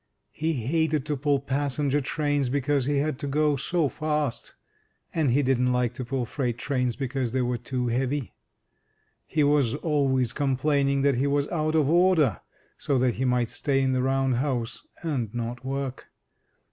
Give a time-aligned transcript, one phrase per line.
[0.31, 4.55] He hated to pull passenger trains because he had to go so fast,
[5.13, 8.33] and he didn't like to pull freight trains because they were too heavy.
[9.27, 12.41] He was always complaining that he was out of order,
[12.79, 16.07] so that he might stay in the Round House, and not work.